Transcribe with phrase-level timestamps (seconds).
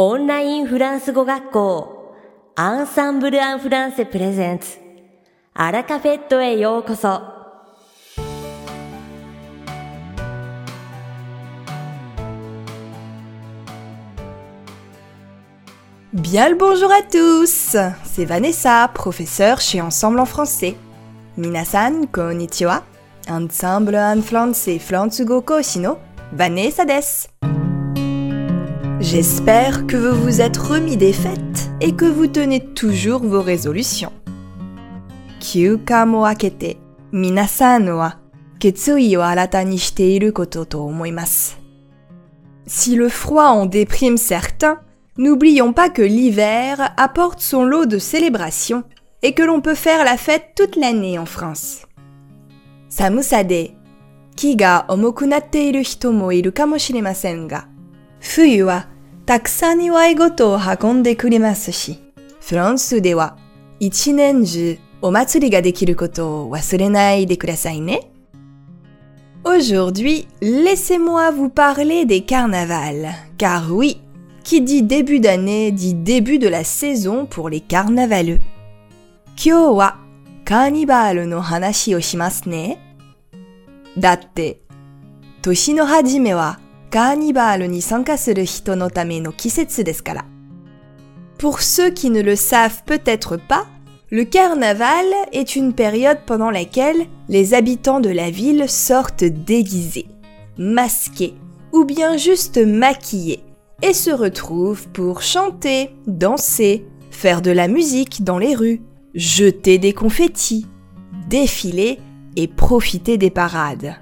[0.00, 2.14] オンラインフランス語学校
[2.54, 4.76] アンサンブル・アン・フランセプレゼンツ
[5.54, 7.22] アラカフェットへようこそ「
[16.12, 20.76] Bien le bonjour à tous C'est Vanessa, professeure chez Ensemble en français.
[21.38, 22.82] Minasan, konnichiwa.
[23.30, 25.96] Ensemble en français, Fransugo Koshino,
[26.32, 27.28] Vanessa des.
[29.01, 34.13] J'espère que vous vous êtes remis des fêtes et que vous tenez toujours vos résolutions.
[36.23, 36.77] Akete,
[37.11, 38.13] minasan wa
[38.59, 39.15] ketsui
[39.97, 40.91] iru koto to.
[42.67, 44.79] Si le froid en déprime certains,
[45.17, 48.83] n'oublions pas que l'hiver apporte son lot de célébrations
[49.23, 51.87] et que l'on peut faire la fête toute l'année en France.
[52.87, 53.71] Samusa de
[54.35, 56.51] ki ga omoku natte iru hito mo iru
[59.31, 61.99] takusan iwai goto o hakonde kurimasu shi,
[62.41, 63.37] France de wa
[63.79, 67.99] ichi nen ju o matsuri ga dekiru koto o wasurenai de kudasai ne.
[69.45, 74.01] Aujourd'hui, laissez-moi vous parler des carnavals, car oui,
[74.43, 78.39] qui dit début d'année dit début de la saison pour les carnavaleux.
[79.37, 79.95] Kyo wa
[86.91, 87.71] carnival no hanashi o shimasu ne.
[87.71, 90.03] Datte, toshi no hajime wa carnival ni sanka suru hito no tame no kisetsu desu
[90.03, 90.25] kara.
[91.37, 93.65] Pour ceux qui ne le savent peut-être pas,
[94.11, 100.07] le carnaval est une période pendant laquelle les habitants de la ville sortent déguisés,
[100.57, 101.33] masqués
[101.71, 103.43] ou bien juste maquillés
[103.81, 108.81] et se retrouvent pour chanter, danser, faire de la musique dans les rues,
[109.15, 110.67] jeter des confettis,
[111.29, 111.99] défiler
[112.35, 113.95] et profiter des parades.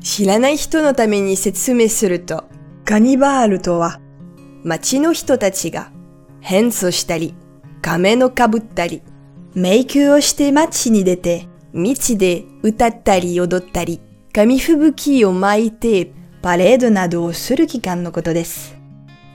[0.00, 2.40] Shiranai hito no tame ni setsume suru to,
[2.84, 3.92] kanibaalu to wa,
[4.64, 5.90] machi no hito tachi ga
[6.40, 7.34] henso shitari,
[7.82, 9.02] kame no kabuttari,
[9.56, 13.98] meikyu o shite machi ni dete, michi de utattari odottari,
[14.32, 16.12] kami fubuki o maite
[16.42, 18.74] parade nado o suru kikan no koto desu.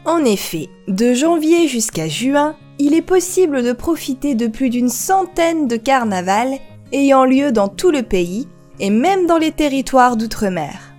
[0.06, 5.68] En effet, de janvier jusqu'à juin, il est possible de profiter de plus d'une centaine
[5.68, 6.58] de carnavals
[6.92, 8.48] ayant lieu dans tout le pays
[8.80, 10.94] et même dans les territoires d'outre-mer.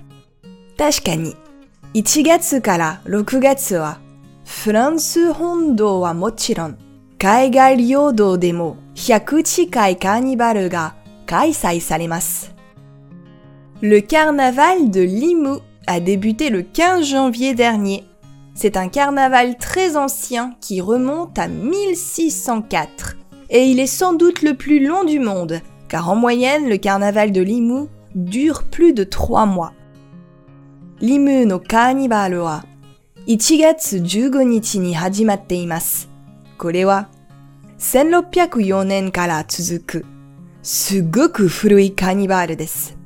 [0.76, 1.34] Tashikani.
[1.94, 3.98] Ichigatsu kara rokugatsu wa
[4.44, 6.74] Fransu Hondo wa mochiron
[7.18, 7.76] Kaigai
[8.38, 10.94] demo Hyakuchi Kai ga
[11.26, 12.46] Kaisai saremasu.
[13.80, 18.04] Le carnaval de Limoux a débuté le 15 janvier dernier.
[18.54, 23.16] C'est un carnaval très ancien qui remonte à 1604
[23.50, 25.60] et il est sans doute le plus long du monde
[25.94, 29.72] car en moyenne le carnaval de Limoux dure plus de 3 mois.
[31.00, 32.64] Limoux no carnival wa
[33.28, 36.08] 1月15日に始まっています。
[36.58, 37.10] これは
[37.78, 40.06] 1604年から続く
[40.64, 42.98] すごく古いカニバルです。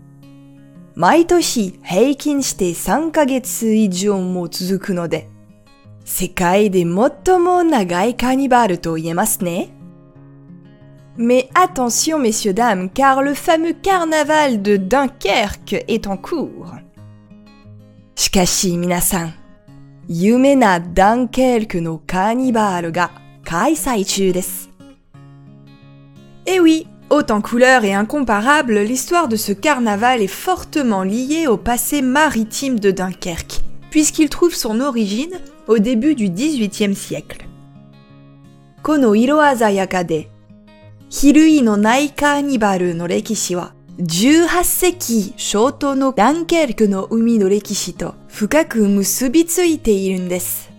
[0.94, 5.28] 毎年平均して3ヶ月以上も続くので、
[6.06, 9.77] 世界で最も長いカニバルと言えますね。
[11.20, 16.76] Mais attention messieurs dames, car le fameux carnaval de Dunkerque est en cours.
[18.14, 19.30] Shikashi minasan,
[20.08, 23.10] yume na Dunkerque no kannibal ga
[23.44, 24.68] kaisai chu desu.
[26.46, 31.56] Eh oui, haute en couleur et incomparable, l'histoire de ce carnaval est fortement liée au
[31.56, 37.44] passé maritime de Dunkerque, puisqu'il trouve son origine au début du XVIIIe siècle.
[38.82, 40.04] Kono iro azayaka
[41.09, 50.71] hirui no nai carnival no rekishi wa, 18世紀初頭のダンケルクの海の歴史と深く結びついているんです。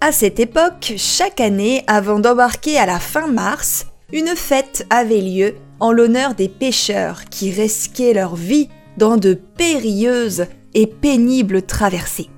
[0.00, 5.56] À cette époque, chaque année, avant d'embarquer à la fin mars, une fête avait lieu
[5.78, 12.30] en l'honneur des pêcheurs qui risquaient leur vie dans de périlleuses et pénibles traversées.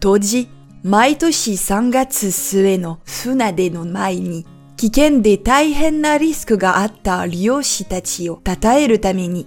[0.00, 0.48] 当時、
[0.82, 4.44] 毎年3月末の船出の前に、
[4.78, 9.46] 危険で大変なリスクがあった漁師たちを称えるために、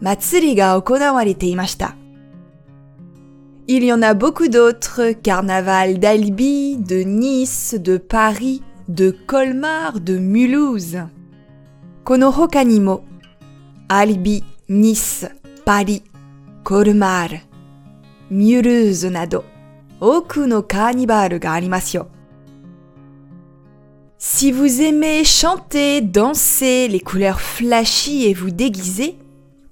[0.00, 1.96] 祭りが行われていました。
[3.66, 11.06] Il y en a beaucoup d'autres, carnaval d'Albi, de Nice, de Paris, de Colmar, de Mulhouse.
[12.04, 13.04] この他にも、
[13.88, 16.02] アリビ、ニス、パリ、
[16.62, 17.40] コルマール、
[18.28, 19.44] ミュルーズなど、
[19.98, 22.08] 多くのカーニバルがありますよ。
[24.21, 29.15] Si vous aimez chanter, danser, les couleurs flashy et vous déguiser,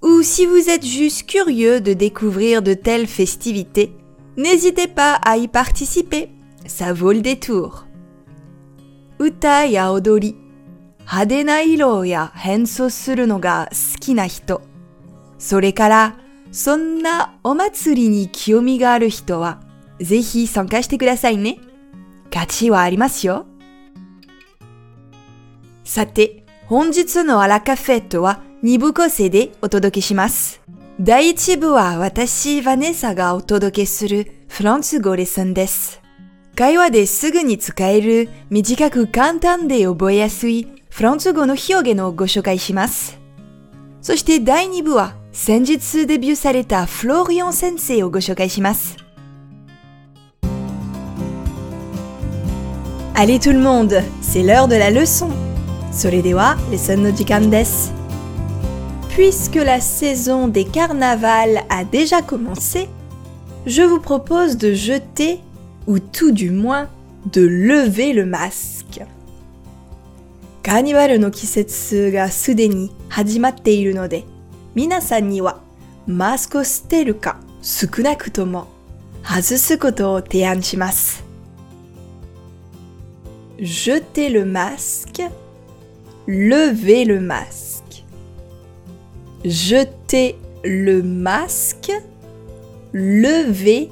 [0.00, 3.92] ou si vous êtes juste curieux de découvrir de telles festivités,
[4.38, 6.30] n'hésitez pas à y participer,
[6.64, 7.84] ça vaut le détour.
[9.20, 10.34] Uta ya odori,
[11.04, 14.62] hade na iro ya hensō suru no ga suki na hito,
[15.36, 16.14] sore kara
[16.50, 19.58] sonna omatsuri ni kiyomi ga aru hito wa,
[20.00, 21.58] zehi sanka shite kudasai ne.
[22.30, 23.47] Kachi wa arimasu yo.
[25.88, 26.06] さ。
[26.06, 30.60] て、本日のアラカフェットは2部構成でお届けします。
[31.00, 36.02] 第1部は私、ヴァネッサがお届けするフランス語レッスンです。
[36.54, 43.18] 会話ですぐに使える短く簡単で覚えやすいフランス語の表現をご紹介します。
[44.02, 48.96] そして第2部は先日デビューされたフローリオン先生をご紹介します。
[53.14, 55.37] Allez tout le monde, c'est l'heure de la leçon.
[55.91, 57.93] それではレッスンの時間です。
[59.09, 62.89] Puisque la saison des carnavals a déjà commencé,
[63.65, 65.39] je vous propose de jeter,
[65.85, 66.87] ou tout du moins,
[67.31, 69.05] de lever le masque.
[70.63, 74.23] カーニバルの季節がすでに始まっているので、
[74.75, 75.59] 皆さんには
[76.07, 78.67] マスクを捨てるか少なくとも
[79.23, 81.23] 外すことを提案します。
[83.57, 85.29] Jeter le masque,
[86.27, 88.03] lever le masque.
[89.43, 91.91] Jeter le masque,
[92.93, 93.89] lever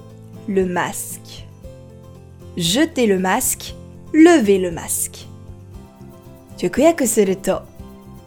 [0.47, 1.47] le masque.
[2.57, 3.75] Jeter le masque,
[4.13, 5.27] lever le masque.
[6.61, 7.63] 直訳すると、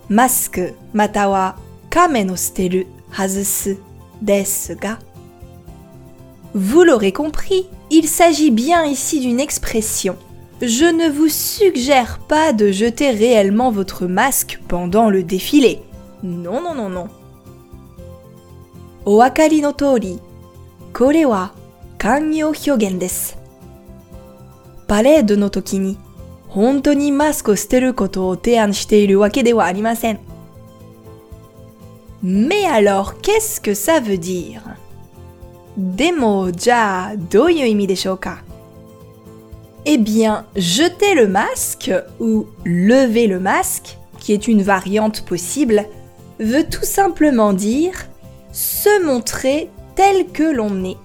[0.08, 1.56] マスクまたは
[1.88, 3.78] 亀の捨てる、外す
[4.20, 4.98] ですが、
[6.54, 10.16] vous l'aurez compris, il s'agit bien ici d'une expression.
[10.61, 15.79] je ne vous suggère pas de jeter réellement votre masque pendant le défilé.
[16.21, 17.07] Non, non, non, non.
[19.05, 20.19] Oakari no tori,
[20.93, 21.51] kore wa
[21.97, 23.35] kanyo hyogen desu.
[24.87, 25.97] Parade no toki ni,
[26.53, 30.17] honto ni masque steru koto o tean shite wake de wa arimasen.
[32.21, 34.61] Mais alors, qu'est-ce que ça veut dire?
[35.77, 38.39] Demo, ja, do you imi de shou ka?
[39.85, 45.85] Eh bien, jeter le masque ou lever le masque, qui est une variante possible,
[46.39, 47.93] veut tout simplement dire
[48.51, 50.97] se montrer tel que l'on est,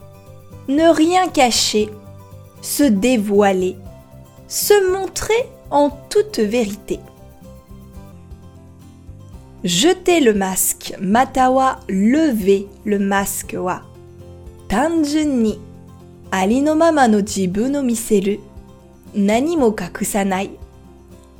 [0.68, 1.88] ne rien cacher,
[2.62, 3.76] se dévoiler,
[4.48, 7.00] se montrer en toute vérité.
[9.62, 13.82] Jeter le masque, matawa lever le masque wa.
[14.68, 15.58] Tanjun ni,
[16.30, 18.38] ali no no miseru,
[19.13, 20.51] nani mo kakusanai,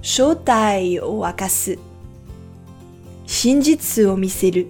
[0.02, 1.78] shoutai o wakasu,
[3.26, 4.68] shinjitsu o miseru,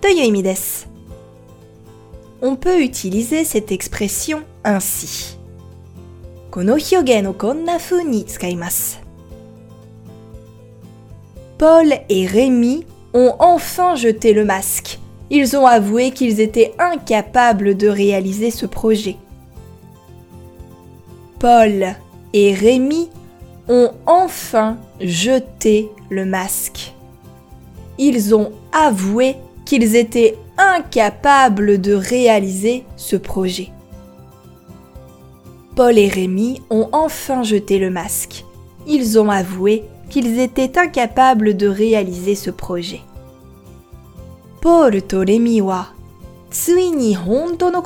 [0.00, 0.88] という意味です。
[2.40, 5.38] On peut utiliser cette expression ainsi.
[6.50, 9.00] この表現をこんな風に使います。
[11.58, 14.98] Paul et Rémi ont enfin jeté le masque.
[15.28, 19.16] Ils ont avoué qu'ils étaient incapables de réaliser ce projet.
[21.38, 21.94] Paul
[22.35, 23.09] et Rémi
[23.69, 26.93] ont enfin jeté le masque.
[27.97, 33.69] Ils ont avoué qu'ils étaient incapables de réaliser ce projet.
[35.77, 38.43] Paul et Rémi ont enfin jeté le masque.
[38.85, 42.99] Ils ont avoué qu'ils étaient incapables de réaliser ce projet.
[44.61, 45.87] Paul to Rémi wa
[46.51, 47.81] tsui ni honto no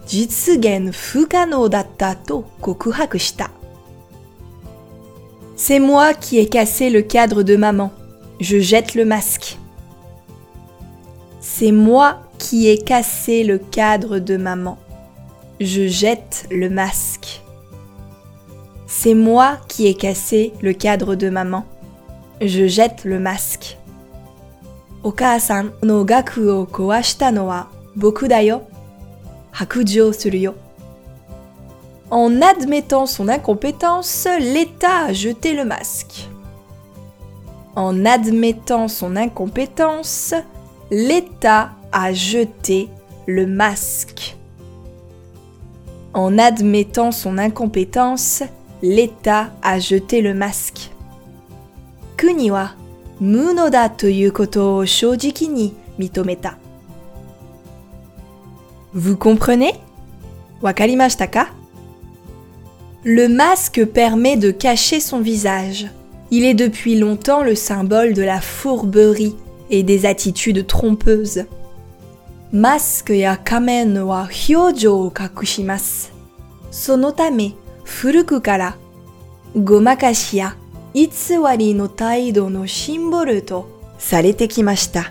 [0.06, 3.50] 実現不可能だったと告白した。
[5.56, 7.90] C'est moi qui ai cassé le cadre de maman.
[8.40, 9.58] Je jette le masque.
[11.40, 14.78] C'est moi qui ai cassé le cadre de maman.
[15.60, 17.42] Je jette le masque.
[18.86, 21.64] C'est moi qui ai cassé le cadre de maman.
[22.40, 23.78] Je jette le masque.
[25.02, 28.68] お母さんの額を壊したのは僕だよ。
[29.53, 30.49] hakujo suru
[32.09, 36.27] En admettant son incompétence, l'État a jeté le masque.
[37.75, 40.33] En admettant son incompétence,
[40.91, 42.89] l'État a jeté
[43.27, 44.35] le masque.
[46.13, 48.43] En admettant son incompétence,
[48.81, 50.91] l'État a jeté le masque.
[52.17, 52.71] Kuni wa
[53.21, 53.89] muno da
[54.33, 56.60] koto shojiki ni mitometa.
[58.93, 59.73] Vous comprenez?
[60.61, 61.47] Wakarimashitaka
[63.03, 65.87] Le masque permet de cacher son visage.
[66.29, 69.35] Il est depuis longtemps le symbole de la fourberie
[69.69, 71.45] et des attitudes trompeuses.
[72.51, 76.11] Masque ya kamen wa hyojo o kakushimasu.
[76.69, 77.53] Sono tame,
[77.85, 78.75] furuku kara
[79.55, 80.53] gomakashi ya
[80.93, 83.65] itsuwari no taido no shimboru to
[83.97, 85.05] sarete kimashita.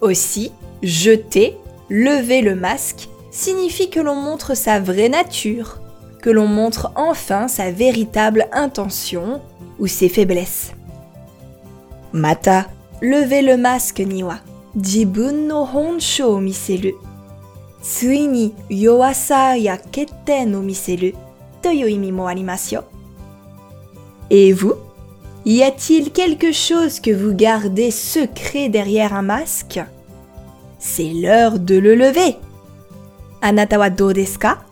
[0.00, 0.50] Aussi,
[0.82, 1.54] jeter
[1.90, 5.80] lever le masque signifie que l'on montre sa vraie nature,
[6.22, 9.42] que l'on montre enfin sa véritable intention
[9.78, 10.72] ou ses faiblesses.
[12.12, 12.66] Mata,
[13.02, 14.36] lever le masque ni wa,
[14.80, 16.94] jibun no honsho miseru.
[17.82, 21.12] Tsui ni yoasa ya ketten o miseru
[21.60, 22.28] to you imi mo.
[24.30, 24.74] Et vous?
[25.44, 29.80] Y a-t-il quelque chose que vous gardez secret derrière un masque?
[30.83, 32.37] C'est l'heure de le lever.
[33.41, 34.69] Anata wa dou desu ka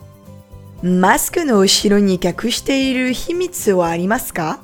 [0.84, 4.60] マスクの後ろに隠している秘密はありますか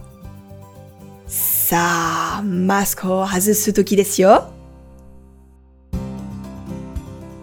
[1.26, 4.52] さあ、マスクを外す時ですよ。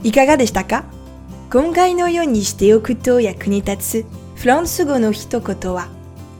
[0.04, 0.85] いかがでしたか
[1.52, 4.06] 今回のようにしておくと役に立つ
[4.37, 5.88] フランス語の一言は、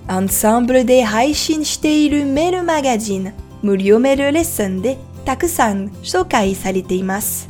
[0.07, 7.49] アンサンブルで配信しているメールマガジン無料メールレッスンでたくさん紹介されています。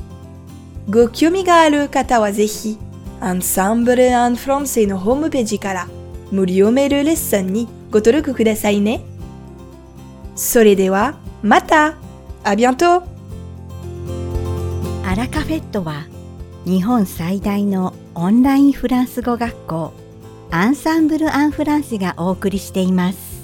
[0.90, 2.78] ご興味がある方はぜひ、
[3.20, 5.88] アンサンブル・アン・フランセのホームページから
[6.32, 9.02] 無料メールレッスンにご登録くださいね。
[10.36, 11.96] それでは、また
[12.44, 13.02] あ bientôt!
[15.04, 16.06] アラカフェットは
[16.66, 19.94] 日本最大のオンラインフランス語学校
[20.52, 23.36] アンサンブル・アン・フランセがお送りしています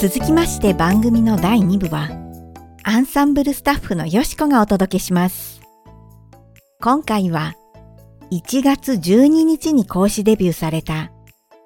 [0.00, 2.23] 続きまして番組の第2部は
[2.84, 5.60] アンサンブルスタッフのよしこがお届けします
[6.80, 7.54] 今回は
[8.30, 11.10] 1月12日に講師デビューされた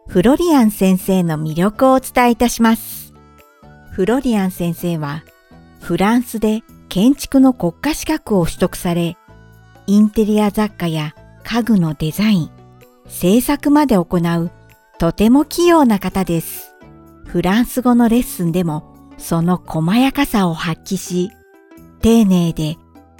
[0.06, 3.12] フロリアン先生の魅力をお伝えいたします
[3.92, 5.24] フロリアン先生は
[5.80, 9.16] フランスで建築の国家資格を取得され、
[9.86, 12.50] インテリア雑貨や家具のデザイン、
[13.06, 14.50] 制作まで行う
[14.98, 16.74] とても器用な方です。
[17.26, 21.30] フランス語のレッスンでもその細やかさを発揮し、
[22.00, 22.76] 丁寧で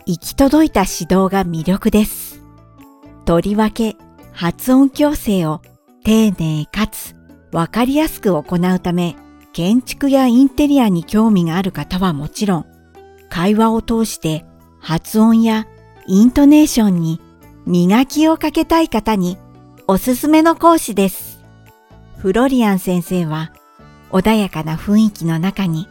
[0.07, 2.41] 行き届いた指導が魅力です。
[3.25, 3.97] とりわけ
[4.33, 5.61] 発音矯正を
[6.05, 7.15] 丁寧かつ
[7.53, 9.17] わかりやすく行うため、
[9.53, 12.67] 建築やインテリアに興味がある方はもちろん、
[13.29, 14.47] 会話を通して
[14.81, 15.67] 発音や
[16.07, 17.21] イントネーションに
[17.67, 19.37] 磨きをかけたい方に
[19.87, 21.43] おすすめの講師です。
[22.17, 23.53] フロリアン先生は
[24.11, 25.89] 穏やかな雰囲気の中に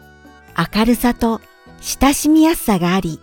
[0.56, 1.40] 明るさと
[1.80, 3.20] 親しみやすさがあり、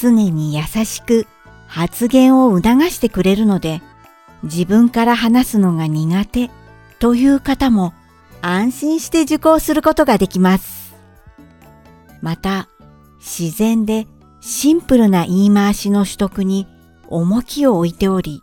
[0.00, 1.26] 常に優しく
[1.66, 3.80] 発言を促してくれるので、
[4.42, 6.50] 自分から話すのが苦手
[6.98, 7.94] という方も
[8.42, 10.94] 安心して受講することができます。
[12.20, 12.68] また、
[13.18, 14.06] 自然で
[14.40, 16.66] シンプルな言い回しの取得に
[17.08, 18.42] 重きを置いており、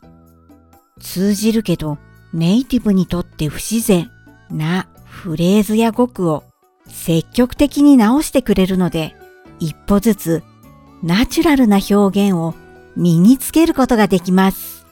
[1.00, 1.98] 通じるけど
[2.34, 4.12] ネイティブにとって不自然
[4.50, 6.44] なフレーズや語句を
[6.88, 9.16] 積極的に直してくれるので、
[9.60, 10.44] 一歩ずつ
[11.02, 12.54] ナチュラルな表現を
[12.96, 14.86] 身につけることができます。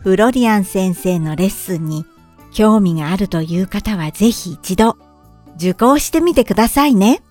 [0.00, 2.04] フロリアン先生のレッスンに
[2.52, 4.98] 興味があるという方はぜひ一度
[5.56, 7.22] 受講してみてくださいね。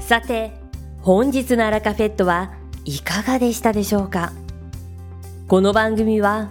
[0.00, 0.52] さて、
[1.00, 2.52] 本日のアラカフェットは
[2.84, 4.32] いかがでしたでしょうか？
[5.48, 6.50] この番組は